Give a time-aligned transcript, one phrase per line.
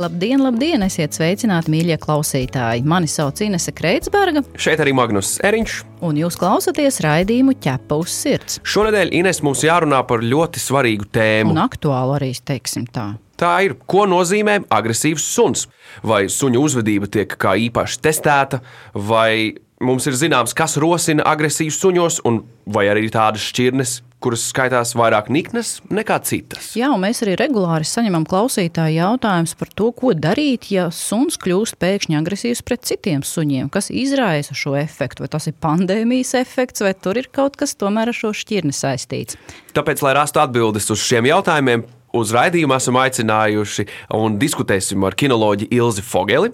[0.00, 0.80] Labdien, labdien!
[0.80, 2.86] Esiet sveicināti, mīļie klausītāji!
[2.88, 5.74] Mani sauc Inese Kreitsberga, Šeit arī Magnus Eriņš.
[6.08, 8.56] un jūs klausāties raidījumu ķepa uz sirds.
[8.64, 11.52] Šonadēļ Ines mums jārunā par ļoti svarīgu tēmu.
[11.52, 13.10] Un aktuāli arī, teiksim tā.
[13.36, 15.66] Tā ir, ko nozīmē agresīvs suns.
[16.00, 18.62] Vai suņa uzvedība tiek kā īpaši testēta,
[18.96, 19.52] vai
[19.84, 25.30] mums ir zināms, kas rosina agresīvu suņos, un vai arī tādas šķirnes, kuras skaitās vairāk
[25.32, 26.70] niknas nekā citas.
[26.78, 31.78] Jā, un mēs arī regulāri saņemam klausītāju jautājumus par to, ko darīt, ja suns kļūst
[31.80, 33.70] pēkšņi agresīvs pret citiem suņiem.
[33.72, 35.24] Kas izraisa šo efektu?
[35.24, 39.40] Vai tas ir pandēmijas efekts, vai tur ir kaut kas tomēr ar šo šķirni saistīts?
[39.76, 43.86] Tāpēc, lai rastu atbildes uz šiem jautājumiem, uz raidījumu esam aicinājuši
[44.20, 46.52] un diskutēsim ar kinoloģi Ilzi Fogeli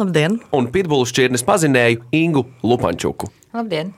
[0.00, 0.40] Labdien!
[0.54, 3.30] un pitbulu šķirnes pazinēju Ingu Lupančuku.
[3.54, 3.94] Labdien!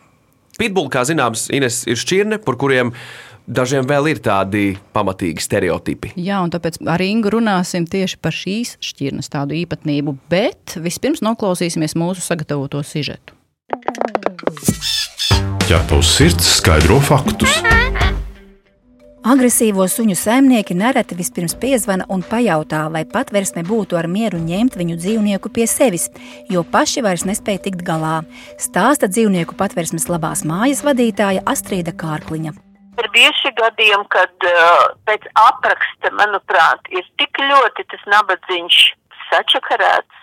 [0.61, 2.93] Pitbull, kā zināms, Ines ir šķirne, par kuriem
[3.47, 4.65] dažiem vēl ir tādi
[4.97, 6.13] pamatīgi stereotipi.
[6.19, 11.97] Jā, un tāpēc ar Ingu runāsim tieši par šīs šķirnes tādu īpatnību, bet vispirms noklausīsimies
[11.99, 13.37] mūsu sagatavoto sižetu.
[15.67, 17.61] Ķepa uz sirds skaidro faktus.
[19.27, 24.95] Agresīvo suņu saimnieki nereti vispirms piezvana un pajautā, vai patversme būtu ar mieru ņemt viņu
[25.01, 26.05] dzīvnieku pie sevis,
[26.47, 28.21] jo paši vairs nespēja tikt galā.
[28.63, 32.53] Stāsta dzīvnieku patversmes labās mājas vadītāja Astrīda Kārkliņa.
[33.03, 38.79] Ir bieži gadījumi, kad uh, pēc apraksta, manuprāt, ir tik ļoti tas nabadzīgs
[39.33, 40.21] sačakarēts,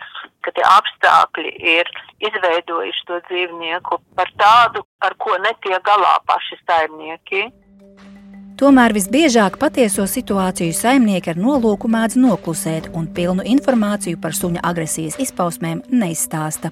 [0.47, 1.91] ka tie apstākļi ir
[2.23, 7.49] izveidojuši to dzīvnieku par tādu, ar ko netiek galā paši saimnieki.
[8.53, 15.17] Tomēr visbiežāk patieso situāciju saimnieki ar nolūku mēdz noklusēt un pilnu informāciju par suņa agresijas
[15.23, 16.69] izpausmēm neizstāsta.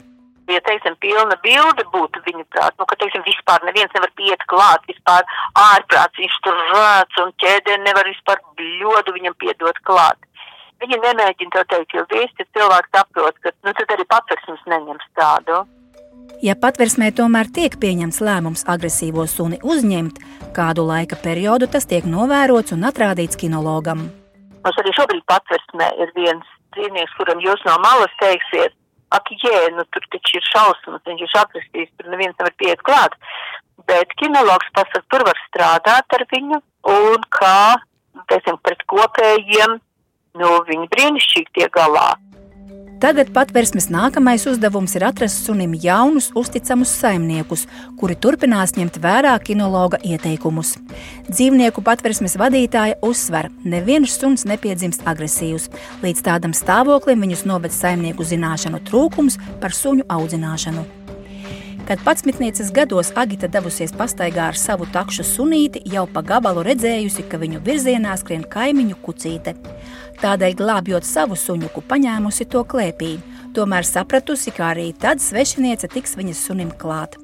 [0.52, 4.86] Ja, teiksim, pilna bilde būtu viņa prāt, nu, ka, teiksim, vispār neviens nevar piet klāt,
[4.92, 5.26] vispār
[5.58, 10.22] ārprāts, viņš tur rāc un ķēdē nevar vispār bļodu viņam piedot klāt.
[10.84, 15.64] Viņi nemēģina to teikt, jo visi cilvēki saprot, ka, nu, tad arī patversmes neņems tādu.
[16.42, 20.16] Ja patversmē tomēr tiek pieņemts lēmums agresīvo suni uzņemt,
[20.58, 24.08] kādu laika periodu tas tiek novērots un atrādīts kinologam.
[24.66, 28.74] Mums arī šobrīd patversmē ir viens dzīvnieks, kuram jūs no malas teiksiet,
[29.14, 33.14] ak, jē, nu tur taču ir šausmas, viņš ir agresīvs, tur neviens nevar pieiet klāt.
[33.86, 36.58] Bet kinologs pasaka, tur var strādāt ar viņu
[36.90, 37.78] un kā,
[38.34, 39.78] teiksim, pret kopējiem,
[40.42, 42.16] nu, viņi brīnišķīgi tiek galā.
[43.02, 47.64] Tagad patversmes nākamais uzdevums ir atrast sunim jaunus, uzticamus saimniekus,
[47.98, 50.76] kuri turpinās ņemt vērā kinologa ieteikumus.
[51.26, 55.72] Dzīvnieku patversmes vadītāja uzsver, ka neviens suns nepiedzimst agresīvs.
[56.06, 60.86] Līdz tādam stāvoklim viņus noved saimnieku zināšanu trūkums par suņu audzināšanu.
[61.88, 67.40] Kad patsmitnieces gados Agita devusies pastaigā ar savu takšu sunīti, jau pa gabalu redzējusi, ka
[67.42, 69.56] viņu virzienā skrien kaimiņu kucīte.
[70.22, 73.16] Tādēļ glābjot savu suņuku, paņēmusi to klēpī.
[73.58, 77.18] Tomēr sapratusi, ka arī tad svešiniece tiks viņas sunim klāt.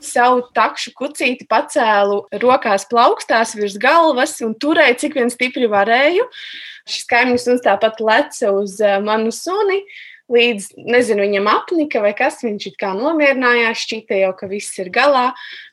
[0.00, 6.24] savu takšu kucīti pacēlu rokās plaukstās virs galvas un turēju, cik vien stipri varēju.
[6.88, 9.82] Šis kaimiņš suns tāpat leca uz eh, manu suni.
[10.30, 14.92] Līdz, nezinu, viņam apnika vai kas, viņš it kā nomierinājās, šķita jau, ka viss ir
[14.94, 15.32] galā.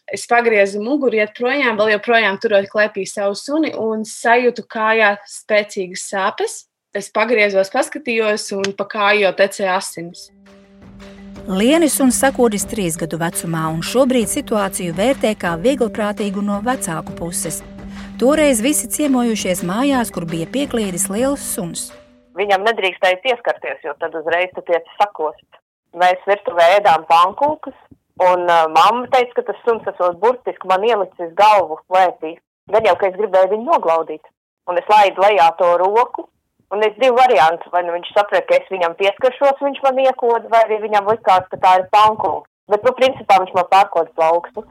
[0.09, 6.07] Es pagriezu muguru, iet projām, vēl joprojām turot klēpī savu suni un sajūtu kājā spēcīgas
[6.09, 6.57] sāpes.
[6.95, 10.31] Es pagriezos, paskatījos, un pa kāju jau tecēja asins.
[11.47, 17.61] Lienis un sakodis trīs gadu vecumā, un šobrīd situāciju vērtē kā vieglprātīgu no vecāku puses.
[18.17, 21.91] Toreiz visi ciemojušies mājās, kur bija pieklīdis liels suns.
[22.37, 25.45] Viņam nedrīkstēja pieskarties, jo tad uzreiz tu tiec sakost.
[25.97, 27.75] Mēs virtuvē ēdām pankūkus,
[28.21, 32.35] un uh, mamma teica, ka tas suns esot burtiski man ielicis galvu klēpī.
[32.73, 34.21] Gan jau, ka es gribēju viņu noglaudīt.
[34.67, 36.27] Un es laidu lejā to roku,
[36.75, 37.71] un es divu variantu.
[37.73, 41.47] Vai nu viņš saprot, ka es viņam pieskaršos, viņš man iekoda, vai arī viņam likās,
[41.51, 42.45] ka tā ir pankūka.
[42.67, 44.65] Bet, nu, principā viņš man pārkoda plaukstu.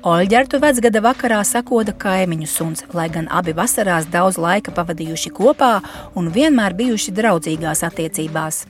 [0.00, 5.82] Oļģertu vecgada vakarā sakoda kaimiņu suns, lai gan abi vasarās daudz laika pavadījuši kopā
[6.16, 8.62] un vienmēr bijuši draudzīgās attiecībās.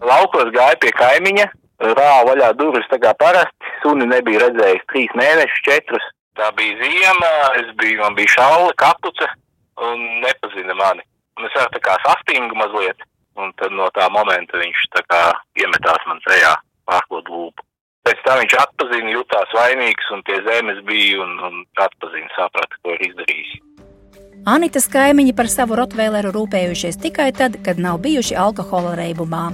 [0.00, 1.46] Laukos gāja pie kaimiņa,
[1.84, 3.74] rāva vaļā durvis tā kā parasti.
[3.82, 6.10] Suni nebija redzējis trīs mēnešus, četrus.
[6.40, 9.28] Tā bija ziema, es biju, man bija šaule, kapuce
[9.84, 11.04] un nepazina mani.
[11.36, 13.04] Un es arī tā kā sastingu mazliet,
[13.36, 15.24] un tad no tā momenta viņš tā kā
[15.60, 16.56] iemetās man sejā,
[16.88, 17.68] pārklot lūpu.
[18.08, 22.96] Pēc tam viņš atpazina, jutās vainīgs, un pie zemes bija un, un atpazina, saprata, ko
[22.96, 23.58] ir izdarījis.
[24.48, 29.50] Anitas kaimiņi par savu rotvēleru rūpējušies tikai tad, kad nav bijuši alkohola reibumā.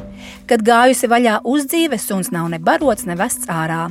[0.46, 3.88] Kad gājusi vaļā uzdzīve, suns nav ne barots, ne vests ārā.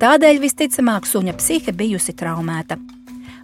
[0.00, 2.80] Tādēļ visticamāk suņa psihe bijusi traumēta.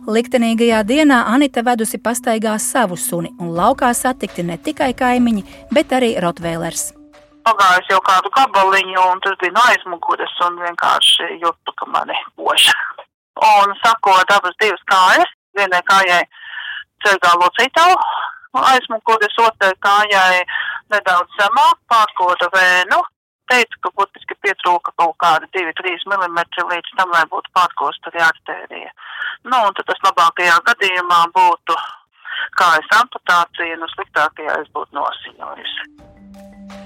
[0.09, 5.45] Liktenīgajā dienā Anita vedusi pastaigā savu suni un laukā satikti ne tikai kaimiņi,
[5.77, 7.04] bet arī rotvēlers.
[7.45, 12.77] Pagājis jau kādu gabaliņu, un tas bija no aizmugures, un vienkārši jūtu, ka mani poša.
[13.45, 16.23] Un sakot abas divas kājas, vienai kājai
[17.05, 17.99] ceļā locītavu,
[18.71, 20.45] aizmugures otrai kājai
[20.95, 23.03] nedaudz zemāk, pārkoda vēnu.
[23.53, 26.39] Teica, ka būtiski pietrūka kaut kāda 2-3 mm
[26.71, 28.95] līdz tam, lai būtu pārkosta arī artērija.
[29.45, 31.77] Nu, un tad tas labākajā gadījumā būtu
[32.57, 36.14] kājas amputācija, nu sliktākajā es būtu nosiņojusi.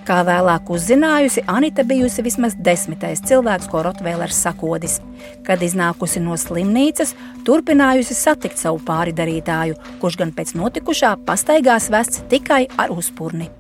[0.09, 4.99] Kā vēlāk uzzinājusi, Anita bijusi vismaz desmitais cilvēks, ko Rotvēlers sakodis.
[5.45, 7.13] Kad iznākusi no slimnīcas,
[7.45, 13.51] turpinājusi satikt savu pāridarītāju, kurš gan pēc notikušā pastaigās vests tikai ar uzpurni.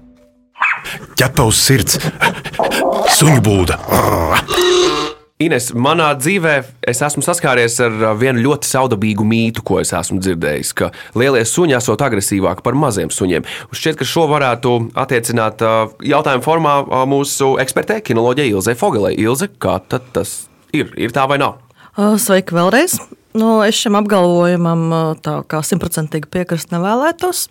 [1.19, 1.99] ķepa uz sirds,
[3.19, 3.79] suņu būda.
[5.39, 6.53] Ines, manā dzīvē
[6.91, 11.45] es esmu saskāries ar uh, vienu ļoti saudabīgu mītu, ko es esmu dzirdējis, ka lielie
[11.47, 13.47] suņi esot agresīvāki par maziem suņiem.
[13.71, 19.13] Šķiet, ka šo varētu attiecināt uh, jautājumu formā uh, mūsu ekspertē, kinoloģija Ilze Fogelē.
[19.15, 20.33] Ilze, kā tad tas
[20.75, 20.91] ir?
[20.99, 21.63] Ir tā vai nav?
[21.95, 22.99] Sveiki vēlreiz!
[23.39, 24.85] Nu, es šim apgalvojumam
[25.23, 27.47] tā kā simtprocentīgi piekrist nevēlētos,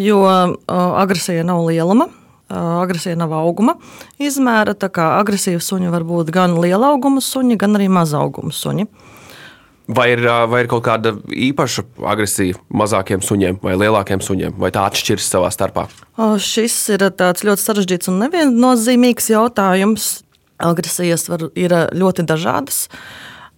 [0.00, 0.24] jo
[0.64, 2.08] agresija nav lieluma.
[2.52, 3.78] Agresija nav auguma
[4.20, 4.74] izmēra.
[4.76, 8.88] Tā kā agresīva suņa var būt gan liela auguma suņi, gan arī maza auguma suņi.
[9.92, 11.82] Vai ir, uh, vai ir kaut kāda īpaša
[12.12, 15.88] agresija mazākiem suņiem vai lielākiem suņiem, vai tā atšķiras savā starpā?
[16.16, 20.12] O, šis ir ļoti sarežģīts un neviennozīmīgs jautājums.
[20.62, 22.84] Agresijas var, ir ļoti dažādas.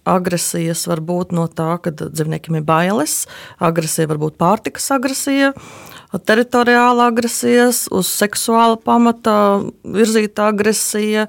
[0.05, 3.23] Agresijas var būt no tā, ka dzīvniekiem ir bailes,
[3.57, 5.53] agresija var būt pārtikas agresija,
[6.13, 9.35] teritoriāla agresija, uz seksuāla pamata
[9.83, 11.25] virzīta agresija,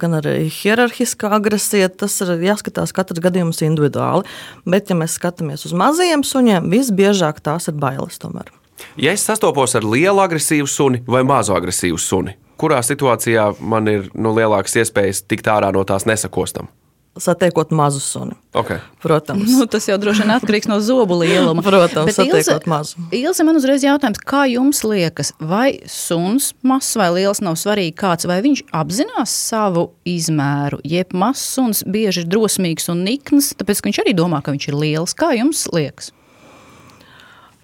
[0.00, 1.88] gan arī hierarhiskā agresija.
[1.88, 4.26] Tas ir jāskatās katrs gadījums individuāli.
[4.68, 8.20] Bet, ja mēs skatāmies uz mazajiem suņiem, visbiežāk tās ir bailes.
[8.22, 8.52] Tomēr.
[9.00, 14.10] Ja es sastopos ar lielu agresīvu suni vai mazu agresīvu suni, kurā situācijā man ir
[14.14, 16.68] nu, lielākas iespējas tikt ārā no tās nesakostam?
[17.16, 18.34] Satiekot mazu suni.
[18.52, 18.76] Okay.
[19.02, 19.48] Protams.
[19.48, 21.62] Nu, tas jau droši vien atkarīgs no zobu lieluma.
[21.64, 23.00] Protams, Bet Ilze, satiekot mazu.
[23.16, 28.28] Ilze, man uzreiz jautājums, kā jums liekas, vai suns mazs vai liels nav svarīgi kāds,
[28.28, 34.02] vai viņš apzinās savu izmēru, jeb mazs suns bieži ir drosmīgs un nikns, tāpēc viņš
[34.04, 35.16] arī domā, ka viņš ir liels.
[35.16, 36.12] Kā jums liekas?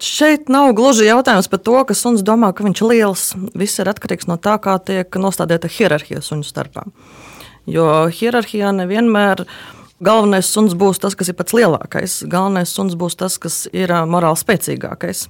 [0.03, 3.27] Šeit nav gluži jautājums par to, ka suns domā, ka viņš ir liels.
[3.55, 6.89] Viss ir atkarīgs no tā, kā tiek nostādīta hierarhija suņu starpā.
[7.71, 9.45] Jo hierarhijā nevienmēr
[10.03, 12.23] galvenais suns būs tas, kas ir pats lielākais.
[12.31, 15.29] Galvenais suns būs tas, kas ir morāli spēcīgākais.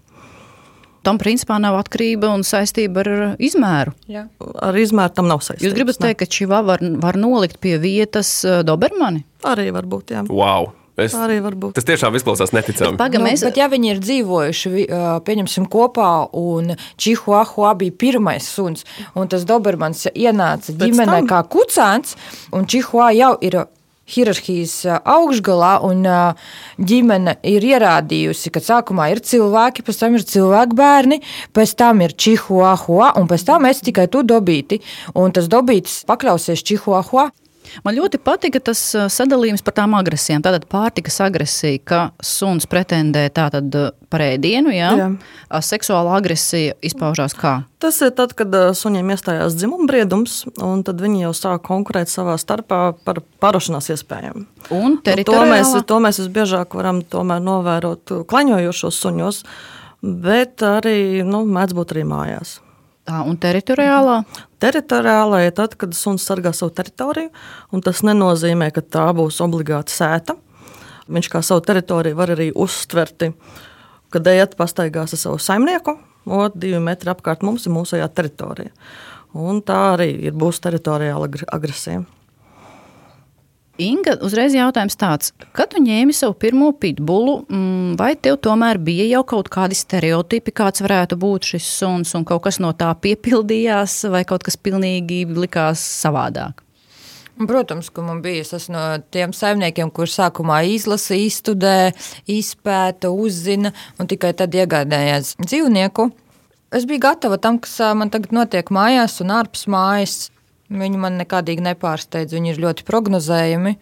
[1.03, 3.11] Tam principā nav atkarība un saistība ar
[3.43, 3.93] izmēru.
[4.07, 4.29] Jā.
[4.63, 5.67] Ar izmēru tam nav saistības.
[5.67, 8.31] Jūs gribat teikt, ka šī var, var nolikt pie vietas
[8.65, 9.25] Dobermani?
[9.51, 10.15] Arī var būt.
[10.15, 10.23] Jā.
[10.31, 10.71] Wow!
[11.01, 11.73] Es, Arī var būt.
[11.79, 12.99] tas tiešām izklausās neticami.
[13.01, 14.73] Paga, Nu, mēs, bet, ja viņi ir dzīvojuši,
[15.25, 18.85] pieņemsim, kopā, un Čihuahua bija pirmais suns,
[19.17, 21.31] un tas Dobermans ienāca ģimenē tam?
[21.31, 22.17] kā kucēns,
[22.53, 23.63] un Čihua jau ir
[24.13, 24.75] hierarhijas
[25.07, 26.05] augšgalā, un
[26.77, 31.23] ģimene ir ierādījusi, ka sākumā ir cilvēki, pēc tam ir cilvēku bērni,
[31.57, 34.83] pēc tam ir Čihuahua, un pēc tam es tikai tu dobīti,
[35.15, 37.31] un tas dobītis pakļausies Čihuahua.
[37.83, 38.81] Man ļoti patika tas
[39.13, 40.45] sadalījums par tām agresijām.
[40.45, 43.73] Tātad pārtikas agresija, ka suns pretendē tātad
[44.13, 44.93] par ēdienu, jā?
[45.01, 45.09] Jā.
[45.65, 47.63] Seksuāla agresija izpaužās kā?
[47.83, 52.83] Tas ir tad, kad suņiem iestājās dzimumbriedums, un tad viņi jau sāk konkurēt savā starpā
[53.03, 54.45] par parošanās iespējām.
[54.71, 55.85] Un Un To mēs, teritoriālā?
[55.87, 59.43] to mēs visbiežāk varam tomēr novērot klaņojošos suņos,
[60.03, 62.59] bet arī nu, mēdz būt arī mājās.
[63.03, 64.21] Tā, un teritoriālā?
[64.63, 67.33] Teritoriālā ir tad, kad suns sargā savu teritoriju,
[67.75, 70.37] un tas nenozīmē, ka tā būs obligāti sēta.
[71.11, 73.33] Viņš kā savu teritoriju var arī uztverti,
[74.15, 75.97] kad ejat pastaigās ar savu saimnieku,
[76.31, 78.71] un divi metri apkārt mums ir mūsējā teritorija.
[79.35, 82.05] Un tā arī ir būs teritoriāla agr- agresija.
[83.81, 89.07] Inga, uzreiz jautājums tāds, kad tu ņēmi savu pirmo pitbulu, mm, vai tev tomēr bija
[89.15, 94.11] jau kaut kādi stereotipi, kāds varētu būt šis suns, un kaut kas no tā piepildījās,
[94.13, 96.61] vai kaut kas pilnīgi likās savādāk?
[97.49, 101.95] Protams, ka man bija tas no tiem saimniekiem, kurš sākumā izlasa, izstudē,
[102.29, 106.11] izpēta, uzzina un tikai tad iegādājās dzīvnieku.
[106.77, 110.29] Es biju gatava tam, kas man tagad notiek mājās un ārpus mājas.
[110.73, 113.75] Viņi man nekādīgi nepārsteidz, viņi ir ļoti prognozējami.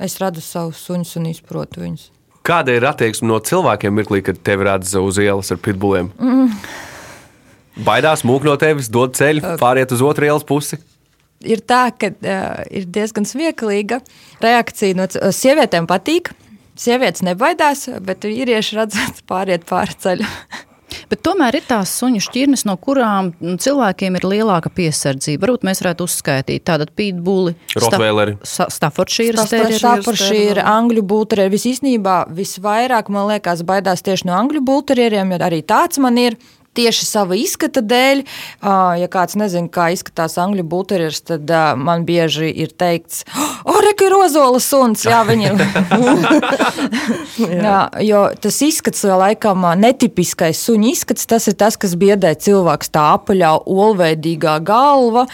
[0.00, 2.06] Es redzu savus suņus un izprotu viņus.
[2.46, 6.08] Kāda ir attieksme no cilvēkiem mirklī, kad tevi redz uz ielas ar pitbuliem?
[6.16, 6.54] Mm.
[7.84, 10.80] Baidās, mūk no tevis, dod ceļu, pāriet uz otru ielas pusi.
[11.44, 14.00] ir tā, ka uh, ir diezgan smieklīga
[14.40, 15.88] reakcija no sievietēm.
[15.88, 16.32] Patīk.
[16.80, 20.28] Sievietes nebaidās, bet vīrieši redzēt pāriet pāri ceļu.
[21.10, 25.46] Bet tomēr ir tās suņu šķirnes, no kurām mm, cilvēkiem ir lielāka piesardzība.
[25.46, 28.36] Varbūt mēs varētu uzskaitīt tādu pītbuli, Rottweileri.
[28.44, 31.54] Staffordšīras Staffordshire, angļu bulterieši.
[31.56, 36.38] Visīsnībā visvairāk, man liekas, baidās tieši no angļu bulterieriem, jo arī tāds man ir.
[36.78, 38.22] Tieši sava izskata dēļ,
[39.00, 41.50] ja kāds nezina, kā izskatās angļu bulterieris, tad
[41.80, 43.24] man bieži ir teikts,
[43.66, 45.64] o, reka ir ozola suns, jā, viņi ir.
[47.66, 52.92] jā, jo tas izskats, laikam, netipiskais suņa izskats, tas ir tas, kas biedē cilvēks.
[52.94, 55.26] Tā apaļā, olveidīgā galva,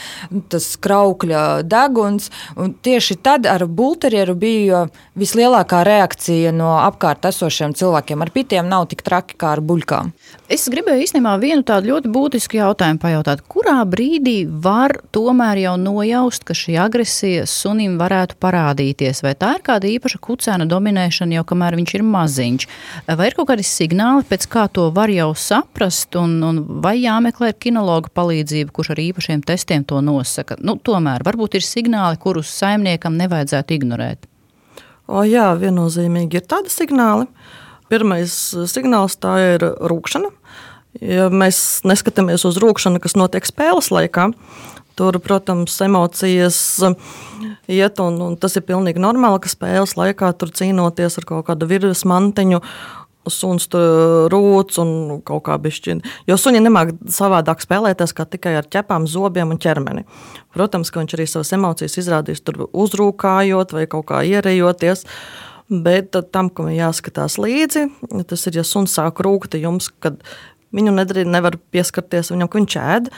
[0.53, 2.31] tas kraukļa deguns.
[2.57, 4.87] Un tieši tad ar bulterieru bija
[5.19, 8.25] vislielākā reakcija no apkārt esošiem cilvēkiem.
[8.25, 10.13] Ar pitiem nav tik traki kā ar buļkām.
[10.47, 13.41] Es gribēju īstenībā vienu tādu ļoti būtisku jautājumu pajautāt.
[13.51, 19.25] Kurā brīdī var tomēr jau nojaust, ka šī agresija sunim varētu parādīties?
[19.27, 22.69] Vai tā ir kāda īpaša kucēna dominēšana jau kamēr viņš ir maziņš?
[23.11, 27.51] Vai ir kaut kādi signāli, pēc kā to var jau saprast, un, un vai jāmeklē
[27.59, 30.61] kinologa palīdzība, kurš ar īpašiem testiem to nosaka?
[30.63, 34.31] Nu, tomēr varbūt ir signāli, kurus saimniekam nevajadzētu ignorēt.
[35.07, 37.27] O, jā, viennozīmīgi ir tādi signāli.
[37.93, 38.33] Pirmais
[38.67, 40.33] signāls tā ir rūkšana.
[41.05, 44.31] Ja mēs neskatāmies uz rūkšanu, kas notiek spēles laikā,
[44.97, 46.59] tur, protams, emocijas
[47.69, 51.69] iet, un, un tas ir pilnīgi normāli, ka spēles laikā tur cīnoties ar kaut kādu
[51.69, 52.63] virsmas mantiņu.
[53.27, 54.91] Suns tur rūc un
[55.27, 56.13] kaut kā bišķiņa.
[56.31, 60.05] Jo suņi nemāk savādāk spēlēties kā tikai ar ķepām, zobiem un ķermeni.
[60.55, 65.03] Protams, ka viņš arī savas emocijas izrādīs tur uzrūkājot vai kaut kā ierējoties.
[65.67, 67.89] Bet tam, kam ir jāskatās līdzi,
[68.31, 70.21] tas ir, ja suns sāk rūkt jums, kad
[70.77, 73.11] viņu nedrīkst, nevar pieskarties viņam, ka viņš ēd,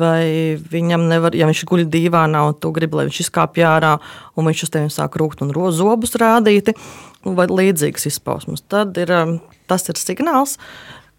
[0.00, 3.94] vai viņam nevar, ja viņš guļ dīvānā un tu gribi, lai viņš izkāpj ārā,
[4.36, 6.76] un viņš uz tevi sāk rūkt un ro zobus rādīti,
[7.24, 8.64] vai līdzīgas izpausmes.
[8.68, 9.38] Tad ir, um,
[9.70, 10.58] tas ir signāls,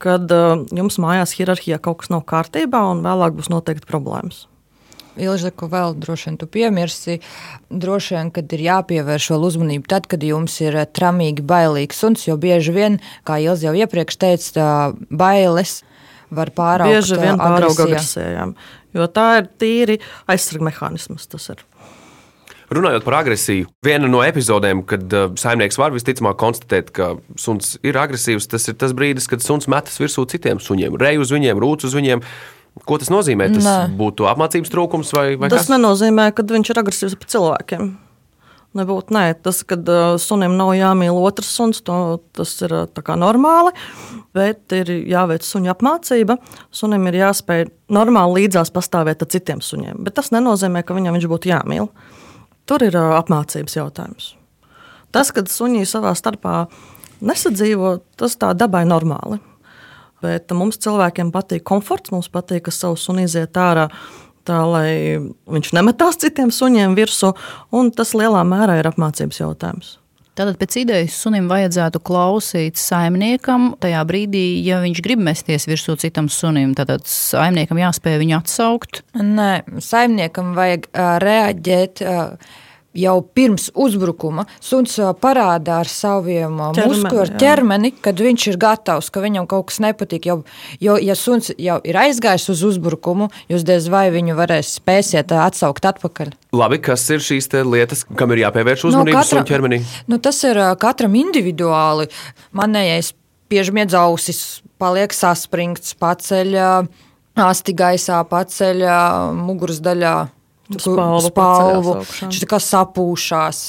[0.01, 4.45] kad um, jums mājās hierarhijā kaut kas nav kārtībā, un vēlāk būs noteikti problēmas.
[5.15, 7.19] Ilža, ko vēl droši vien tu piemirsi,
[7.69, 12.25] droši vien, kad ir jāpievērš vēl uzmanība tad, kad jums ir eh, tramīgi bailīgs suns,
[12.27, 14.65] jo bieži vien, kā Ilza jau iepriekš teica,
[15.09, 15.79] bailes
[16.35, 18.25] var pāraugt Bieži vien ā, pārauga agresijā.
[18.25, 18.57] agresijām,
[18.97, 21.29] jo tā ir tīri aizsarga mehānisms.
[21.31, 21.63] Tas ir.
[22.73, 27.99] Runājot par agresiju, viena no epizodēm, kad uh, saimnieks var visticamāk konstatēt, ka suns ir
[28.01, 31.85] agresīvs, tas ir tas brīdis, kad suns metas virsū citiem suņiem, rej uz viņiem, rūc
[31.85, 32.25] uz viņiem.
[32.83, 33.47] Ko tas nozīmē?
[33.53, 33.75] Tas Nē.
[33.95, 35.71] būtu apmācības trūkums vai, vai Tas kas?
[35.71, 37.93] nenozīmē, ka viņš ir agresīvs pret cilvēkiem.
[38.75, 43.71] Nebūtu, nē, tas, kad uh, sunim nav jāmīl otrs suns, to, tas ir uh, normāli.
[44.35, 46.35] Bet ir jāveic suņa apmācība.
[46.75, 50.03] Sunim ir jāspēj normāli līdzās pastāvēt ar citiem suņiem.
[50.03, 51.87] Bet tas nenozīmē, ka viņam viņš būtu jāmīl.
[52.67, 54.33] Tur ir uh, apmācības jautājums.
[55.15, 56.65] Tas, kad suņi savā starpā
[57.23, 59.39] nesadzīvo, tas tā dabai normāli.
[60.23, 63.89] Bet mums cilvēkiem patīk komforts, mums patīk, ka savs suns iziet ārā.
[64.45, 65.17] Tā lai
[65.49, 67.33] viņš nemetās citiem suņiem virsū,
[67.73, 69.95] un tas lielā mērā ir apmācības jautājums.
[70.35, 76.27] Tātad pēc idejas sunim vajadzētu klausīt saimniekam tajā brīdī, ja viņš grib mesties virsū citam
[76.27, 76.73] sunim.
[76.75, 78.99] Tad saimniekam jāspēj viņu atsaukt.
[79.15, 82.03] Nē, saimniekam vajag uh, reaģēt.
[82.03, 82.64] Uh,
[82.95, 89.23] Jau pirms uzbrukuma suns parāda ar saviem muskuļiem, ar ķermeni, kad viņš ir gatavs, ka
[89.23, 90.29] viņam kaut kas nepatīk.
[90.29, 90.37] Jo,
[90.83, 95.85] jo ja suns jau ir aizgājis uz uzbrukumu, jūs diez vai viņu varēs spēsiet atsaukt
[95.91, 96.33] atpakaļ.
[96.55, 99.81] Labi, kas ir šīs te lietas, kam ir jāpievērš uzmanība no, suņa ķermenī?
[100.11, 102.07] Nu, tas ir katram individuāli.
[102.55, 103.11] Manējais
[103.51, 106.55] piežmiedz ausis, paliek saspringts, paceļ
[107.43, 108.85] asti gaisā, paceļ
[109.35, 110.15] muguras daļā.
[110.65, 112.25] Spalvu, augšā.
[112.25, 113.59] viņš kā sapūšās,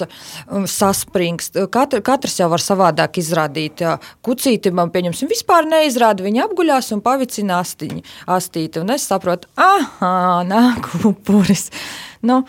[0.48, 1.58] um, saspringst.
[1.72, 3.84] Katr, katrs jau var savādāk izrādīt.
[4.24, 6.24] Kucīti man, pieņemsim, vispār neizrāda.
[6.24, 8.00] Viņa apguļās un pavicina astiņu,
[8.32, 8.80] astīti.
[8.80, 9.92] Un es saprotu, ah,
[10.48, 11.68] nāk upuris.
[12.24, 12.40] Nu,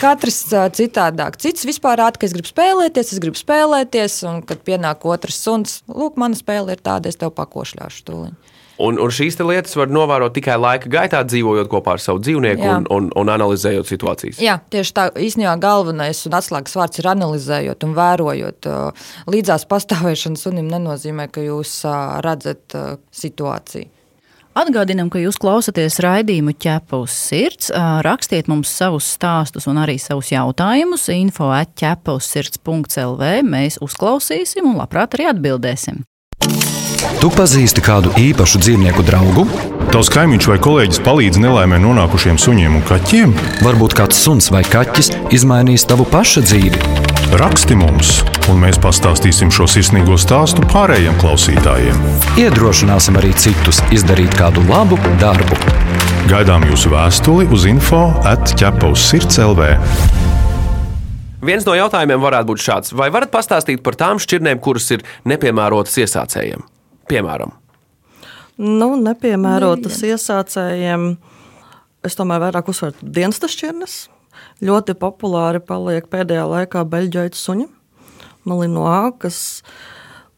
[0.00, 1.36] katrs ā, citādāk.
[1.40, 5.82] Cits vispār rāda, ka es gribu spēlēties, es gribu spēlēties, un kad pienāk otrs suns,
[5.92, 8.49] lūk, mana spēle ir tāda, es tev pakošļāšu tūliņ.
[8.80, 12.64] Un, un šīs te lietas var novērot tikai laika gaitā, dzīvojot kopā ar savu dzīvnieku
[12.64, 12.78] Jā.
[12.78, 14.40] un, un, un analizējot situācijas.
[14.40, 18.70] Jā, tieši tā īstenībā galvenais un atslēgas vārds ir analizējot un vērojot.
[18.70, 23.90] Uh, Līdzās pastāvēšana sunim nenozīmē, ka jūs uh, redzat uh, situāciju.
[24.60, 27.68] Atgādinām, ka jūs klausāties raidījumu ķepa uz sirds.
[28.02, 31.06] Rakstiet mums savus stāstus un arī savus jautājumus.
[31.14, 33.30] Info atķepa uz sirds.lv.
[33.46, 36.02] Mēs uzklausīsim un labprāt arī atbildēsim.
[37.00, 39.46] Tu pazīsti kādu īpašu dzīvnieku draugu?
[39.90, 43.32] Tavs kaimiņš vai kolēģis palīdz nelaimē nonākušiem suņiem un kaķiem?
[43.64, 46.80] Varbūt kāds suns vai kaķis izmainīs tavu pašu dzīvi.
[47.40, 48.18] Raksti mums,
[48.52, 52.00] un mēs pastāstīsim šo sirsnīgo stāstu pārējiem klausītājiem.
[52.42, 55.56] Iedrošināsim arī citus izdarīt kādu labu darbu.
[56.28, 59.70] Gaidām jūsu vēstuli uz info atķepa uz sirds LV.
[61.40, 65.96] Viens no jautājumiem varētu būt šāds: vai varat pastāstīt par tām šķirnēm, kuras ir nepiemērotas
[66.04, 66.66] iesācējiem?
[67.10, 67.56] Piemēram,
[68.60, 71.14] Nu, nepiemērotas iesācējiem.
[72.04, 73.94] Es tomēr vairāk uzsveru dienas šķirnes.
[74.60, 77.64] Ļoti populāri paliek pēdējā laikā beļģu suņi,
[78.44, 79.62] malinoā, kas,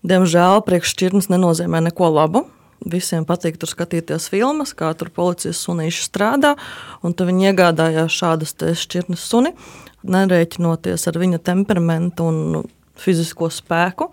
[0.07, 2.45] diemžēl, priekššķirnes nenozīmē neko labu.
[2.87, 6.55] Visiem patīk tur skatīties filmas, kā tur policijas sunīši strādā,
[7.03, 9.51] un tad viņi iegādājās šādas šķirnes suni,
[10.07, 12.63] nerēķinoties ar viņa temperamentu un
[12.99, 14.13] fizisko spēku.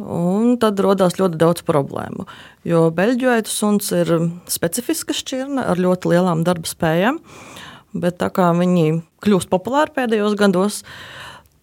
[0.00, 2.24] Un tad radās ļoti daudz problēmu.
[2.64, 4.08] Jo beļģu suns ir
[4.48, 7.20] specifiska šķirne ar ļoti lielām darba spējām.
[7.92, 10.80] Bet tā kā viņi kļūst populāri pēdējos gados,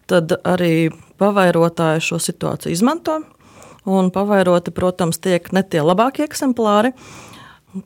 [0.06, 3.24] tad arī pavairotāji šo situāciju izmanto.
[3.90, 6.94] Un pavairoti, protams, tiek ne tie labākie eksemplāri.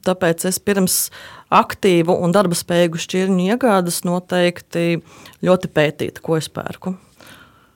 [0.03, 0.97] Tāpēc es pirms
[1.53, 4.99] aktīvu un darba spēju šķirņu iegādes noteikti
[5.43, 6.97] ļoti pētītu, ko es pērku.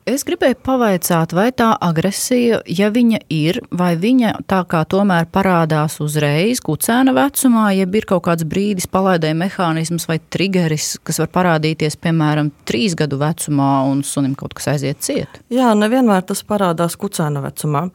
[0.08, 5.98] Es gribēju pavaicāt, vai tā agresija, ja viņa ir, vai viņa tā kā tomēr parādās
[6.00, 12.00] uzreiz, kucēna vecumā, ja ir kaut kāds brīdis, palaidēja mehānisms vai triggeris, kas var parādīties,
[12.00, 15.42] piemēram, trīs gadu vecumā un sunim kaut kas aiziet ciet.
[15.52, 17.90] Jā, nevienmēr tas parādās kucēna vecumā,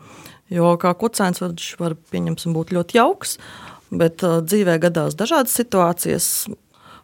[0.52, 3.38] jo kā kucēns viņš var, pieņemsim, būt ļoti jauks,
[3.88, 6.28] bet uh, dzīvē gadās dažādas situācijas,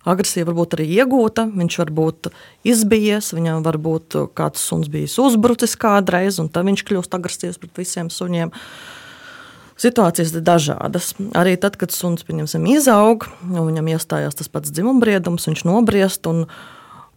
[0.09, 2.31] agresija var būt arī iegūta, viņš var būt
[2.69, 7.83] izbijies, viņam var būt kāds suns bijis uzbrucis kādreiz, un tad viņš kļūst agresīvs pret
[7.83, 8.55] visiem suņiem.
[9.79, 11.13] Situācijas ir dažādas.
[11.39, 16.27] Arī tad, kad suns izaug, viņam iestājās tas pats dzimumbriedums, viņš nobriest.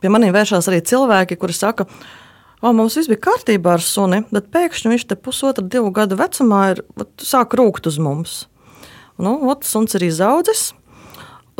[0.01, 4.51] Pie maniem vēršās arī cilvēki, kuri saka, ka mums viss bija kārtībā ar suni, bet
[4.53, 6.83] pēkšņi viņš te pusotra, divu gadu vecumā ir,
[7.17, 8.35] sāk rūkt uz mums.
[9.21, 10.71] Nu, ot, suns ir izaudzis,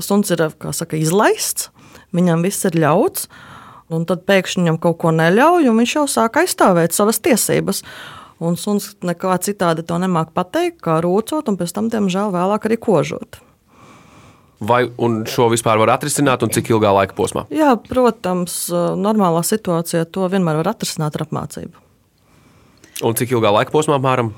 [0.06, 0.44] suns ir
[0.76, 1.70] saka, izlaists,
[2.16, 3.28] viņam viss ir ļauts.
[3.92, 7.82] Un tad pēkšņi viņam kaut ko neļauj, un viņš jau sāk aizstāvēt savas tiesības.
[8.42, 12.80] Un suns nekā citādi to nemāk pateikt, kā rūcot, un pēc tam, diemžēl, vēlāk arī
[12.82, 13.42] kožot.
[14.62, 14.86] Vai
[15.28, 17.48] šo vispār var atrisināt, un cik ilgā laika posmā?
[17.54, 21.74] Jā, protams, normālā situācijā to vienmēr var atrisināt ar apmācību.
[23.02, 24.32] Un cik ilgā laika posmā apmēram?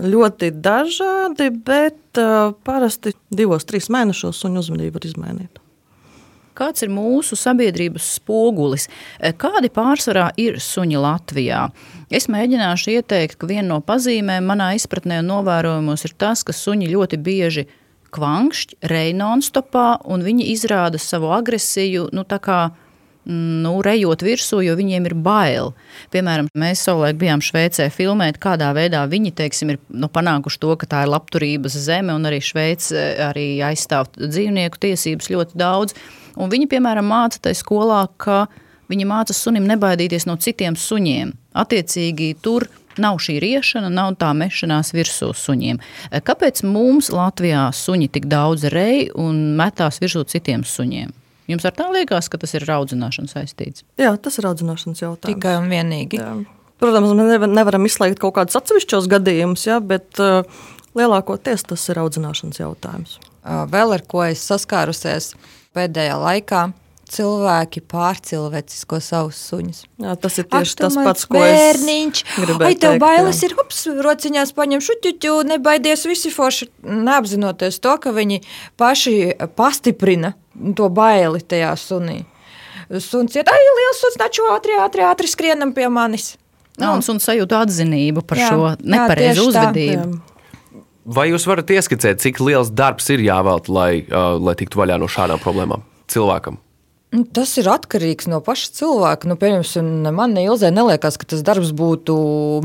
[0.00, 5.60] Ļoti dažādi, bet uh, parasti divos, trīs mēnešos suņu uzmanību var izmainīt.
[6.54, 8.86] Kāds ir mūsu sabiedrības spogulis?
[9.42, 11.64] Kādi pārsvarā ir suņi Latvijā?
[12.14, 16.92] Es mēģināšu ieteikt, ka viena no pazīmēm manā izpratnē un novērojumos ir tas, ka suņi
[16.92, 17.66] ļoti bieži
[18.14, 22.60] kvankšķi, reinonstopā, un viņi izrāda savu agresiju, nu tā kā
[23.26, 25.72] nu, rejot virsū, jo viņiem ir bail.
[26.12, 30.88] Piemēram, mēs savulaik bijām Šveicē filmēt, kādā veidā viņi teiksim, ir nu, panākuši to, ka
[30.90, 35.96] tā ir labturības zeme, un arī Šveice arī aizstāv dzīvnieku tiesības ļoti daudz.
[36.36, 38.44] Un viņi, piemēram, māca tajā skolā, ka
[38.92, 41.32] viņi māca sunim nebaidīties no citiem suņiem.
[41.54, 42.68] Attiecīgi, tur
[43.00, 45.80] nav šī riešana, nav tā mešanās virsū suņiem.
[46.26, 51.23] Kāpēc mums Latvijā suņi tik daudz rej un metās virsū citiem suņiem?
[51.50, 53.84] Jums ar tā liekas, ka tas ir raudzināšana saistīts?
[54.00, 55.34] Jā, tas ir raudzināšanas jautājums.
[55.34, 56.20] Tikai un vienīgi.
[56.20, 56.30] Jā.
[56.80, 60.42] Protams, mēs nevaram izslēgt kaut kādus atsevišķos gadījumus, ja, bet uh,
[60.98, 63.18] lielākoties tas ir audzināšanas jautājums.
[63.44, 65.34] Vēl ar ko es saskārusies
[65.76, 66.62] pēdējā laikā.
[67.10, 69.80] Cilvēki pārcilvēcisko savus suņus.
[70.00, 72.22] Jā, tas ir tieši Ak, tas pats, ko bērniņš.
[72.40, 73.50] Ai, tev teikt, bailes jā.
[73.50, 78.40] ir, ups, rociņās paņem šuķuķu, nebaidies visi forši, neapzinoties to, ka viņi
[78.80, 79.16] paši
[79.58, 80.32] pastiprina
[80.78, 82.22] to baili tajā sunī.
[83.00, 86.34] Suns iet, ai, liels suns, taču ātri, ātri, ātri skrienam pie manis.
[86.80, 90.08] Nu, un suns sajūt atzinību par jā, šo nepareizu uzvedību.
[90.16, 90.80] Tā.
[91.04, 95.08] Vai jūs varat ieskicēt, cik liels darbs ir jāvelta, lai, uh, lai tiktu vaļā no
[95.10, 96.58] šādām problēmām cilvēkam?
[97.14, 99.28] Nu, tas ir atkarīgs no paša cilvēka.
[99.30, 102.14] Nu, piemēram, man Ilzē neliekas, ka tas darbs būtu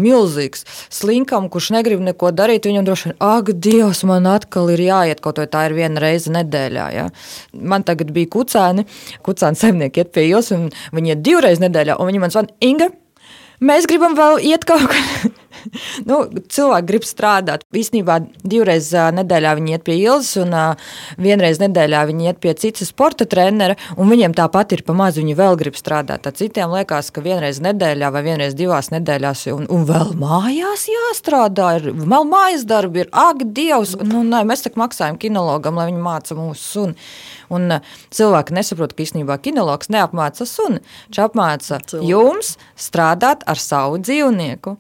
[0.02, 0.66] milzīgs.
[0.90, 5.38] Slinkam, kurš negrib neko darīt, viņam droši vien, ak, Dievs, man atkal ir jāiet kaut
[5.38, 6.88] vai tā ir viena reize nedēļā.
[6.96, 7.06] Ja?
[7.54, 8.88] Man tagad bija kucēni,
[9.26, 12.90] kucēni saimnieki iet pie jūs, un viņi iet divreiz nedēļā, un viņi man saka, Inga,
[13.62, 15.30] mēs gribam vēl iet kaut kur.
[16.10, 17.66] nu, cilvēki grib strādāt.
[17.76, 20.56] Īsnībā divreiz nedēļā viņi iet pie Ilzas, un
[21.22, 25.38] vienreiz nedēļā viņi iet pie citas sporta trenera, un viņiem tāpat ir pa maz, viņi
[25.38, 26.24] vēl grib strādāt.
[26.26, 31.72] Tad citiem liekas, ka vienreiz nedēļā vai vienreiz divās nedēļās, un, un vēl mājās jāstrādā,
[31.80, 36.04] ir vēl mājas darbi, ir ak, Dievs, nu, nē, mēs tak maksājam kinologam, lai viņi
[36.04, 37.10] māca mūsu suni.
[37.50, 37.80] Un
[38.14, 44.78] cilvēki nesaprot, ka īstenībā kinologs neapmāca suni, viņš apmāca jums strādāt ar savu dzīvnieku.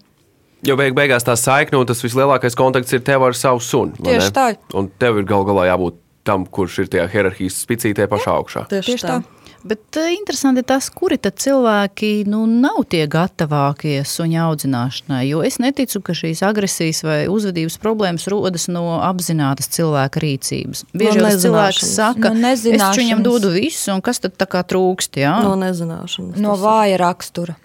[0.67, 3.95] Jo beig beigās tā saikne un tas vislielākais kontakts ir tev ar savu sunu.
[3.99, 4.35] vai Tieši ne?
[4.35, 4.47] tā.
[4.75, 8.65] Un tev ir gal galā jābūt tam, kurš ir tajā hierarhijas spicītē pašā augšā.
[8.69, 9.19] Tieši, Tieši tā.
[9.59, 15.23] Bet uh, interesanti ir tas, kuri tad cilvēki nu, nav tie gatavākie suņa audzināšanai.
[15.27, 20.85] Jo es neticu, ka šīs agresijas vai uzvedības problēmas rodas no apzinātas cilvēka rīcības.
[20.93, 24.47] Bieži No jau tas cilvēks saka, No es viņam dodu visu, un kas tad tā
[24.47, 25.19] kā trūkst?
[25.19, 25.39] Jā?
[25.43, 26.39] No nezināšanas.
[26.39, 27.55] No vāja rakstura.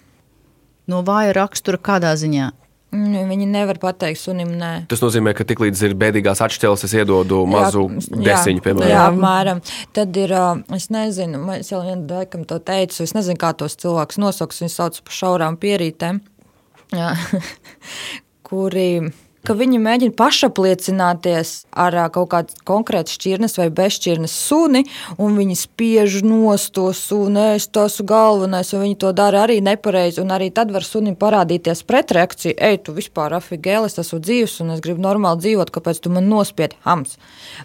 [0.87, 2.51] no vāja rakstura kādā ziņā.
[2.95, 4.71] Mm, Viņi nevar pateikt sunim nē.
[4.91, 8.91] Tas nozīmē, ka tiklīdz ir bēdīgās atšķelnes, es iedodu mazu Jā, desiņu, piemēram.
[8.93, 9.61] Jā, apmēram.
[9.95, 10.31] Tad ir,
[10.77, 14.79] es nezinu, es jau vienu laikam to teicu, es nezinu, kā tos cilvēkus nosauks, viņus
[14.79, 16.21] sauc par šaurām pierītēm,
[16.95, 17.11] jā,
[18.47, 18.89] kuri
[19.45, 24.83] ka viņi mēģina pašapliecināties ar kaut kādu konkrētu šķirnes vai bezšķirnes suni,
[25.21, 29.59] un viņi spiež nost to suni, es to esmu galvenais, un viņi to dara arī
[29.65, 34.59] nepareizi, un arī tad var sunim parādīties pretreakcija, ej, tu vispār afigēli, es esmu dzīvs,
[34.65, 37.17] un es gribu normāli dzīvot, kāpēc tu man nospiedi hams.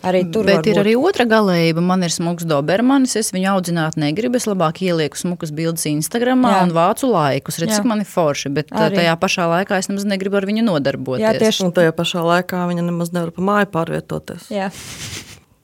[0.06, 0.82] Arī tur Bet ir būt.
[0.82, 1.82] arī otra galējība.
[1.84, 4.38] Man ir smugs dobermanis, es viņu audzināt negribu.
[4.40, 6.62] Es labāk ielieku smukas bildes Instagram Jā.
[6.64, 7.60] un vācu laikus.
[7.62, 8.52] Redz, cik man ir forši.
[8.54, 8.70] Bet.
[8.70, 9.00] Arī.
[9.00, 11.24] tajā pašā laikā es nemaz negribu ar viņu nodarboties.
[11.24, 14.50] Jā, tieši Un tajā pašā laikā viņa nemaz nevar pa māju pārvietoties.
[14.50, 14.70] Jā,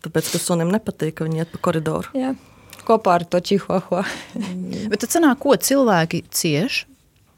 [0.07, 2.12] Tāpēc, ka sunim nepatīk, ka viņi iet pa koridoru.
[2.14, 2.37] jā.
[2.87, 4.05] kopā ar to čihuahua.
[4.92, 6.85] Bet tad sanāk, ko cilvēki cieš.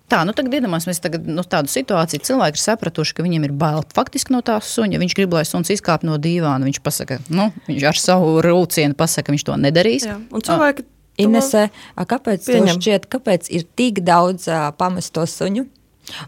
[0.08, 2.20] Tā, nu tagad iedomāsimies tagad, nu, tādu situāciju.
[2.24, 5.00] Cilvēki ir sapratuši, ka viņiem ir bail faktiski no tās suņa.
[5.00, 6.68] Viņš grib, lai suns izkāp no dīvāna.
[6.68, 10.06] Viņš pasaka, nu, viņš ar savu rūcienu pasaka, ka viņš to nedarīs.
[10.08, 10.16] Jā.
[10.32, 10.92] Un cilvēki to
[11.24, 11.64] Inese,
[11.96, 12.78] a, kāpēc tev pieņem.
[12.78, 15.64] šķiet, kāpēc ir tik daudz uh, pamesto suņu?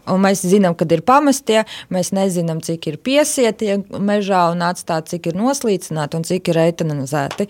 [0.07, 1.63] Un mēs zinām, kad ir pamestie,
[1.93, 7.49] mēs nezinām, cik ir piesietie mežā un atstāti, cik ir noslīcināti un cik ir eitanizēti.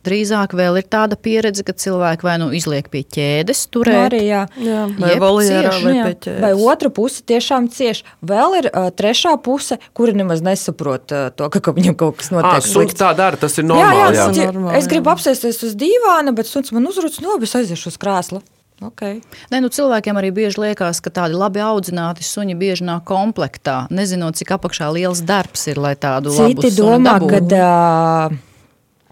[0.00, 3.98] Drīzāk vēl ir tāda pieredze, ka cilvēki vai nu izliek pie ķēdes, Nu, turēt.
[4.06, 4.46] arī, jā.
[4.56, 6.04] Jā, vai voljērā, vai Jā.
[6.06, 6.38] pie ķēdes.
[6.40, 8.00] Vai otra puse tiešām cieš.
[8.24, 12.32] Vēl ir uh, trešā puse, kura nemaz nesaprot uh, to, ka, ka viņam kaut kas
[12.32, 12.64] Ah, notiek.
[12.70, 14.16] suns tā dara, tas ir normāli.
[14.16, 14.46] jā, Jā, jā.
[14.46, 14.48] jā.
[14.54, 18.40] normāli, es gribu apsēsties uz dīvāna, bet suns man uzruc, no, es aiziešu uz krēslu.
[18.80, 19.18] Okay.
[19.52, 24.38] Nē, nu, cilvēkiem arī bieži liekas, ka tādi labi audzināti suņi bieži nāk komplektā, nezinot,
[24.40, 27.42] cik apakšā liels darbs ir, lai tādu Citi domā, dabūtu.
[27.50, 28.30] ka,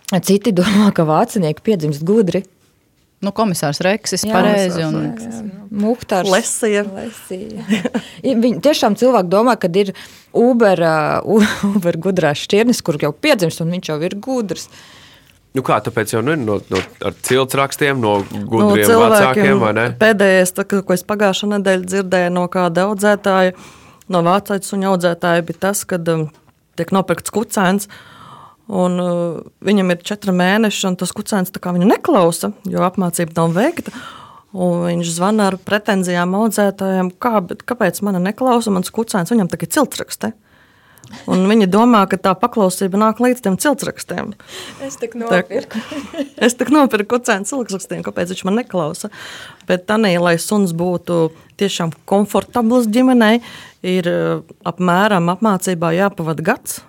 [0.08, 2.46] uh, citi domā, ka vācinieki piedzimst gudri.
[3.20, 4.84] Nu, komisārs Reksis Jā, pareizi.
[4.86, 5.50] Un...
[5.74, 6.30] Muhtārs.
[6.30, 6.84] Lesija.
[6.86, 7.64] Lesija.
[8.22, 9.90] Viņi tiešām cilvēki domā, ka ir
[10.32, 11.42] Uber, uh,
[11.74, 14.70] Uber gudrās šķirnes, kur jau piedzimst, un viņš jau ir gudrs.
[15.56, 19.72] Nu kā, tāpēc jau nu, no, no, ar cilts rakstiem, no gudriem no vecākiem, vai
[19.76, 19.86] ne?
[19.98, 23.56] Pēdējais, tā, ko es pagājušā nedēļa dzirdēju no kāda audzētāja,
[24.12, 26.28] no vācu suņa audzētāja, bija tas, ka um,
[26.78, 27.88] tiek nopirkts kucēns.
[28.68, 33.38] Un, uh, viņam ir četri mēneši, un tas kucēns tā kā viņu neklausa, jo apmācība
[33.40, 33.94] nav veikta.
[34.52, 39.60] Un viņš zvana ar pretenzijām audzētājiem, kā, bet kāpēc man neklausa mans kucēns, viņam tā
[39.60, 40.32] ir ciltsrakste.
[41.28, 44.34] Un viņi domā, ka tā paklausība nāk līdz tiem ciltsrakstiem.
[44.84, 45.80] Es tik nopirku.
[46.46, 49.10] es tik nopirku kucēnu cilvēkrakstiem, kāpēc viņš man neklausa.
[49.68, 51.30] Bet tā nē, lai suns būtu
[51.60, 53.40] tiešām komfortabls ģimenei,
[53.86, 56.82] ir eh, apmēram apmācībā jāpavada gads.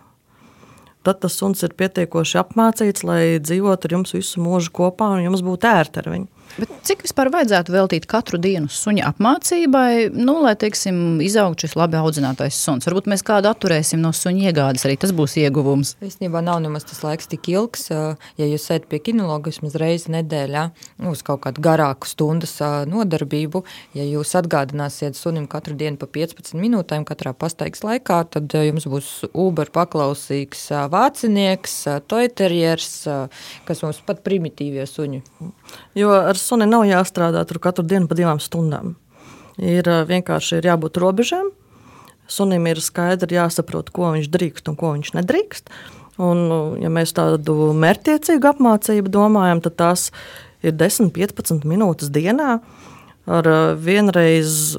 [1.07, 5.43] Tad tas suns ir pietiekoši apmācīts, lai dzīvotu ar jums visu mūžu kopā un jums
[5.45, 6.27] būtu ērti ar viņu.
[6.57, 11.99] Bet cik vispār vajadzētu veltīt katru dienu suņa apmācībai, nu, lai, teiksim, izaugtu šis labi
[11.99, 12.87] audzinātais suns?
[12.89, 15.93] Varbūt mēs kādu atturēsim no suņa iegādes, arī tas būs ieguvums.
[16.05, 17.89] Īstenībā nav nemaz tas laiks tik ilgs.
[17.91, 20.65] Ja jūs ejat pie kinologa vismaz reizi nedēļā,
[21.03, 22.57] nu, uz kaut kādu garāku stundas
[22.89, 23.63] nodarbību,
[23.97, 29.13] ja jūs atgādināsiet sunim katru dienu pa 15 minūtēm, katrā pastaigas laikā, tad jums būs
[29.31, 32.91] Uber paklausīgs vācinieks, toiterjers,
[33.69, 35.23] kas mums pat primitīvie suņi.
[35.97, 38.95] Jo ar suni nav jāstrādā tur katru dienu pa divām stundām.
[39.59, 41.49] Ir ā, vienkārši ir jābūt robežām.
[42.29, 45.73] Sunim ir skaidri jāsaprot, ko viņš drīkst un ko viņš nedrīkst.
[46.21, 50.09] Un, ā, ja mēs tādu mērķtiecīgu apmācību domājam, tad tās
[50.63, 52.59] ir 10, 15 minūtes dienā
[53.29, 54.77] ar ā, vienreiz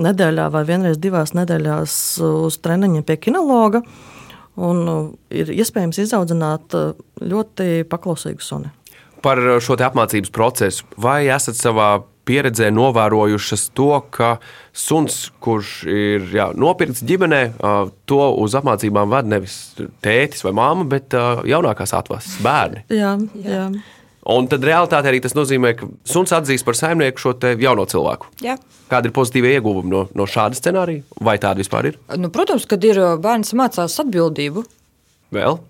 [0.00, 1.94] nedēļā vai vienreiz divās nedēļās
[2.26, 3.82] uz treniņiem pie kinologa.
[4.56, 6.72] Un ir iespējams izaudzināt
[7.20, 8.72] ļoti paklausīgu suni.
[9.26, 14.36] Par šo te apmācības procesu, vai esat savā pieredzē novērojušas to, ka
[14.74, 17.42] suns, kurš ir jā, nopirkts ģimenē,
[18.10, 19.58] to uz apmācībām ved nevis
[20.04, 21.14] tētis vai māma, bet
[21.46, 22.82] jaunākās atvases bērni.
[22.94, 23.68] Jā, jā.
[24.26, 28.32] Un tad realitāte arī tas nozīmē, ka suns atzīst par saimnieku šo jauno cilvēku.
[28.42, 28.56] Jā.
[28.90, 31.04] Kāda ir pozitīva ieguvuma no, no šāda scenārija?
[31.22, 32.00] Vai tāda vispār ir?
[32.18, 34.66] Nu, protams, kad ir bērns mācās atbildību.
[35.34, 35.60] Vēl?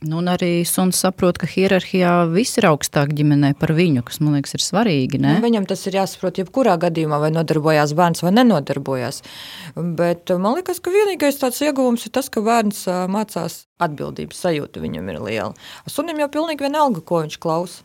[0.00, 4.38] Nu, un arī suns saprot, ka hierarhijā viss ir augstāk ģimenē par viņu, kas man
[4.38, 5.20] liekas ir svarīgi.
[5.20, 5.34] Ne?
[5.36, 9.20] Nu, viņam tas ir jāsaprot, jebkurā gadījumā, vai nodarbojās bērns vai nenodarbojās.
[9.76, 15.12] Bet man liekas, ka vienīgais tāds ieguvums ir tas, ka bērns mācās atbildības sajūta viņam
[15.12, 15.52] ir liela.
[15.84, 17.84] Sunim jau pilnīgi vienalga, ko viņš klausa.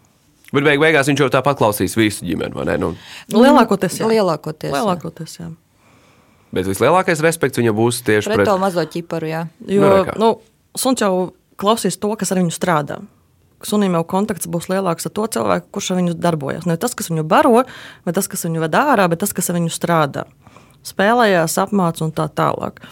[0.55, 2.79] Bet beig beigās viņš jau tāpat klausīs visu ģimeni, vai ne?
[2.79, 2.95] Nu.
[3.35, 4.07] Lielākoties jā.
[4.07, 4.77] Lielākoties, jā.
[4.77, 5.51] Lielākoties, jā.
[6.55, 9.27] Bet vislielākais respekts viņam būs tieši pret, pret to mazo ķiparu.
[9.27, 9.47] Jā.
[9.67, 10.37] Jo, nu,
[10.79, 12.99] suns jau klausīs to, kas ar viņu strādā.
[13.65, 16.67] Sunim jau kontakts būs lielāks ar to cilvēku, kurš ar viņu darbojas.
[16.69, 17.63] Ne tas, kas viņu baro,
[18.05, 20.25] vai tas, kas viņu ved ārā, bet tas, kas ar viņu strādā.
[20.85, 22.83] Spēlējās, apmācās un tā tālāk.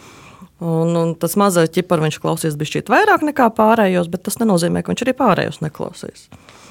[0.64, 4.94] Un, un tas mazais ķipars viņš klausīs bišķīt vairāk nekā pārējos, bet tas nenozīmē, ka
[4.94, 6.30] viņš arī pārējos neklausīs.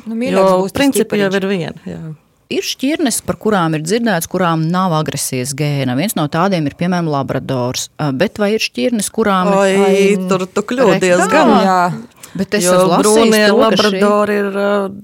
[0.08, 1.98] Nu, jo principi jau ir viena.
[2.52, 5.96] Ir šķirnes, par kurām ir dzirdēts, kurām nav agresijas gēna.
[5.98, 7.88] Viens no tādiem ir, piemēram, labradors.
[8.18, 9.70] Bet vai ir šķirnes, kurām Oi,
[10.12, 10.26] ir?
[10.30, 11.54] Tur tu kļūdies gan.
[11.62, 11.84] Jā.
[12.32, 14.40] Bet es jo brūnie to, labradori šī...
[14.40, 14.54] ir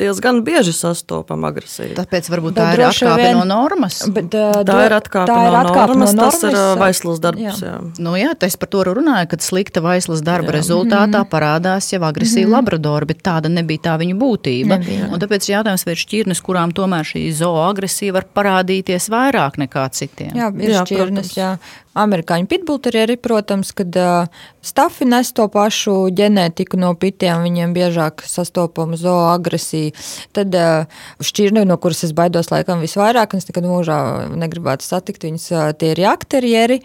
[0.00, 1.92] diezgan bieži sastopama agresija.
[1.98, 3.36] Tāpēc varbūt tā ir atkāpe vien...
[3.36, 3.98] no normas.
[4.14, 6.38] Bet, uh, tā ir atkāpe tā no, atkāpe normas, no normas.
[6.40, 7.44] Tas ir vaislas darbs.
[7.44, 7.54] Jā.
[7.68, 7.74] Jā.
[8.00, 10.56] Nu, jā, es par to runāju, kad slikta vaislas darba jā.
[10.56, 11.28] rezultātā mm.
[11.34, 12.54] parādās jau agresīva mm.
[12.56, 14.80] labradori, bet tāda nebija tā viņa būtība.
[14.80, 15.10] Nebija.
[15.12, 20.34] Un tāpēc jautājums, vai ir šķirnes, kurām tomēr šī zooagresija var parādīties vairāk nekā citiem?
[20.36, 21.50] Jā, ir jā, šķirnes, jā.
[21.98, 28.98] Amerikāņu pitbullterieri, protams, kad uh, stafi nes to pašu ģenētiku no pitiem, viņiem biežāk sastopama
[29.00, 29.96] zooagresija.
[30.36, 33.98] Tad uh, šķirne, no kuras es baidos laikam visvairāk, un es nekad mūžā
[34.38, 36.82] negribētu satikt, viņas uh, tie ir akterieri.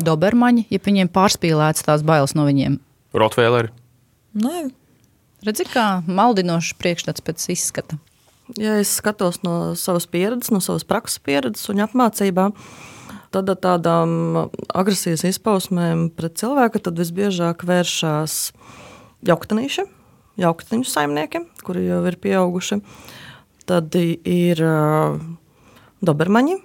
[0.00, 2.78] Dobermaņi, ja viņiem pārspīlēts tās bailes no viņiem.
[3.16, 3.72] Rotvēleri.
[4.40, 4.68] Nē.
[5.44, 7.96] Redzi, kā maldinošs priekšstats pēc izskata.
[8.58, 12.56] Ja es skatos no savas pieredzes, no savas prakses pieredzes un apmācībām,
[13.30, 14.12] Tad ar tādām
[14.74, 18.38] agresijas izpausmēm pret cilvēku visbiežāk vēršas
[19.28, 19.84] jauktanīši,
[20.42, 22.80] jauktaņu saimnieki, kuri jau ir pieauguši.
[23.70, 24.64] Tad ir
[26.02, 26.58] dobermaņi.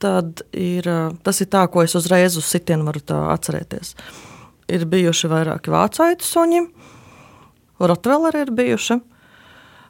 [0.00, 0.88] Tad ir,
[1.24, 3.92] tas ir tā, ko es uzreiz uz sitienu varu atcerēties.
[4.72, 6.62] Ir bijuši vairāki vācu aitu suņi,
[7.80, 8.98] rotveleri ir bijuši.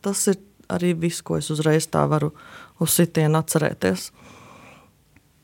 [0.03, 0.39] Tas ir
[0.73, 2.33] arī viss, ko es uzreiz tā varu
[2.81, 4.11] uz sitienu atcerēties.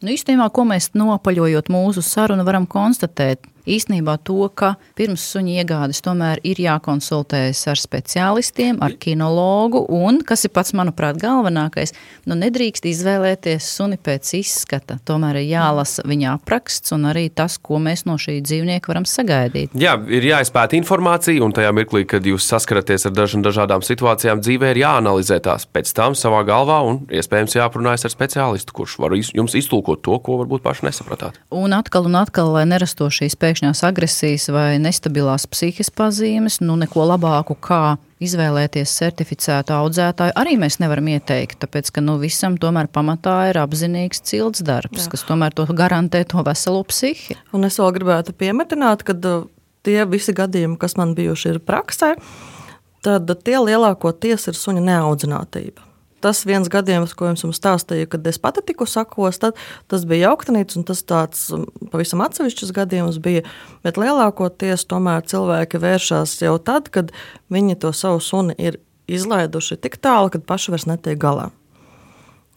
[0.02, 6.02] Nu, īstenībā, ko mēs nopaļojot mūsu sarunu, varam konstatēt, īstenībā to, ka pirms suņa iegādes
[6.04, 11.94] tomēr ir jākonsultējas ar speciālistiem, ar kinologu, un, kas ir pats, manuprāt, galvenākais,
[12.28, 14.98] nu nedrīkst izvēlēties suni pēc izskata.
[15.06, 19.76] Tomēr ir jālasa viņa apraksts un arī tas, ko mēs no šī dzīvnieka varam sagaidīt.
[19.78, 24.72] Jā, ir jāizpēta informācija, un tajā mirklī, kad jūs saskaraties ar dažām dažādām situācijām dzīvē,
[24.72, 29.56] ir jāanalizē tās pēc tam savā galvā un iespējams jāprunājas ar speciālistu, kurš var jums
[29.58, 31.38] iztulkot to, ko varbūt paši nesapratāt.
[31.54, 36.76] Un atkal un atkal, lai nerastos šīs pēkšņas pēkšņās agresijas vai nestabilās psihiskās pazīmes, nu
[36.80, 41.58] neko labāku kā izvēlēties certificētu audzētāju, arī mēs nevaram ieteikt.
[41.60, 45.12] Tāpēc, ka nu, visam tomēr pamatā ir apzinīgs cilts darbs, Jā.
[45.12, 47.36] kas tomēr to garantē to veselo psihi.
[47.52, 49.46] Un es vēl gribētu piemetināt, ka uh,
[49.84, 52.14] tie visi gadījumi, kas man bijuši ir praksē,
[53.04, 55.91] tad tie lielākoties ir suņa neaudzinātība
[56.22, 59.58] tas viens gadījums, ko jums stāstīju, kad es pati tiku sakos, tad,
[59.90, 63.44] tas bija jauktanīts, un tas tāds um, pavisam atsevišķs gadījums bija.
[63.86, 67.10] Bet lielākoties tomēr cilvēki vēršas jau tad, kad
[67.52, 68.78] viņi to savu suni ir
[69.10, 71.50] izlaiduši tik tālu, ka paši vairs netiek galā.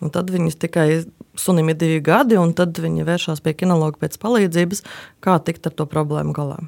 [0.04, 0.88] Un tad viņi tikai
[1.40, 4.84] sunim ir divi gadi, un tad viņi vēršas pie kinologa pēc palīdzības,
[5.24, 6.62] kā tikt ar to problēmu galā.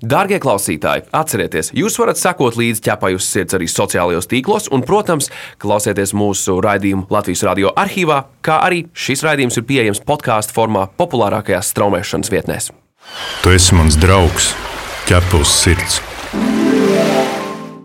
[0.00, 5.28] Darbie klausītāji, atcerieties, jūs varat sekot līdzi ķepai uz sirds arī sociālajos tīklos, un, protams,
[5.60, 11.68] klausieties mūsu raidījumu Latvijas radio arhīvā, kā arī šis raidījums ir pieejams podkāstu formā populārākajās
[11.74, 12.70] straumēšanas vietnēs.
[13.44, 14.54] Tu esi mans draugs,
[15.10, 16.00] ķepa uz sirds.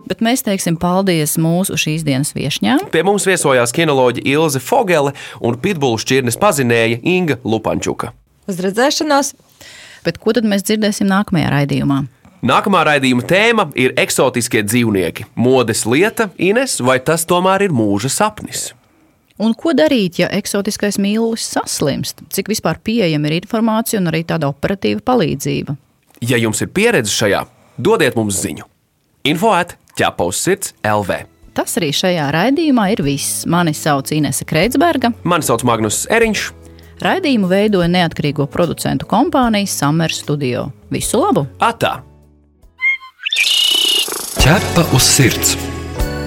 [0.08, 2.88] Bet mēs teiksim paldies mūsu šīs dienas viesņām.
[2.95, 5.12] Pie mums viesojās kinoloģija Ilze Fogele
[5.43, 8.15] un pitbulu šķirnes pazinēja Inga Lupančuka.
[8.47, 9.36] Uz redzēšanos!
[10.06, 12.04] Bet ko tad mēs dzirdēsim nākamajā raidījumā?
[12.46, 15.26] Nākamā raidījuma tēma ir eksotiskie dzīvnieki.
[15.34, 18.68] Modes lieta, Ines, vai tas tomēr ir mūža sapnis?
[19.41, 22.22] Un ko darīt, ja eksotiskais mīlulis saslimst?
[22.32, 25.76] Cik vispār pieejama ir informācija un arī tāda operatīva palīdzība?
[26.24, 27.41] Ja jums ir pieredze šajā,
[27.82, 28.70] dodiet mums ziņu.
[29.28, 31.26] Info at ķepaus sirds LV.
[31.56, 33.46] Tas arī šajā raidījumā ir viss.
[33.50, 35.13] Mani sauc Inese Kreitsberga.
[35.24, 36.50] Mani sauc Magnus Eriņš.
[37.04, 40.70] Raidījumu veidoja neatkarīgo producentu kompānija Summer Studio.
[40.92, 41.46] Visu labu!
[41.60, 41.98] Atā!
[44.40, 45.56] Ķepa uz sirds!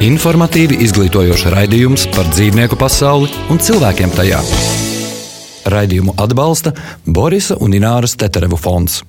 [0.05, 4.39] Informatīvi izglītojoši raidījums par dzīvnieku pasauli un cilvēkiem tajā.
[5.75, 6.75] Raidījumu atbalsta
[7.07, 9.01] Borisa un Ināras Teterevu fonds.